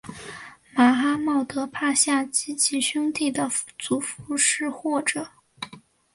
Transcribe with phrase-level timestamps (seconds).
[0.73, 5.29] 马哈茂德帕夏及其兄弟的祖父是或者。